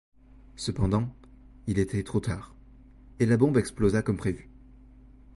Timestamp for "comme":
4.01-4.17